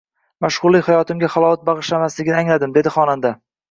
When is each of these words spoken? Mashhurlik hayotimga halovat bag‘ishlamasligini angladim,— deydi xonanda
Mashhurlik 0.45 0.87
hayotimga 0.93 1.31
halovat 1.35 1.69
bag‘ishlamasligini 1.71 2.43
angladim,— 2.43 2.77
deydi 2.81 2.99
xonanda 3.01 3.39